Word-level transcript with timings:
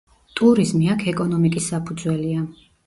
ტურიზმი 0.39 0.89
აქ 0.95 1.05
ეკონომიკის 1.13 1.71
საფუძველია. 1.75 2.45